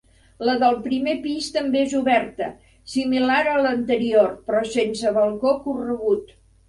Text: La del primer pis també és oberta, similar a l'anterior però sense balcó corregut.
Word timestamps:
La 0.47 0.53
del 0.61 0.75
primer 0.85 1.13
pis 1.25 1.49
també 1.57 1.83
és 1.89 1.93
oberta, 1.99 2.47
similar 2.93 3.39
a 3.51 3.55
l'anterior 3.67 4.33
però 4.49 4.67
sense 4.77 5.13
balcó 5.19 5.57
corregut. 5.67 6.35